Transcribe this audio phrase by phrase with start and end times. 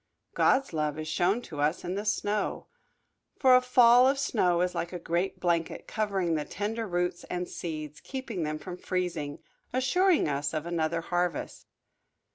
[0.33, 2.65] God's love is shown to us in the snow.
[3.37, 7.47] For a fall of snow is like a great blanket, covering the tender roots and
[7.47, 11.67] seeds, keeping them from freezing, assuring us of another harvest.